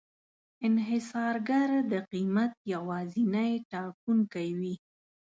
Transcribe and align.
انحصارګر 0.67 1.69
د 1.91 1.93
قیمت 2.11 2.53
یوازینی 2.73 3.51
ټاکونکی 3.71 4.49
وي. 4.59 4.75